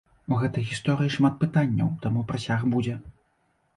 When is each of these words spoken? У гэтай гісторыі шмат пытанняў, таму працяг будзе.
У 0.35 0.37
гэтай 0.43 0.63
гісторыі 0.69 1.13
шмат 1.17 1.37
пытанняў, 1.43 1.93
таму 2.07 2.25
працяг 2.33 2.67
будзе. 2.77 2.95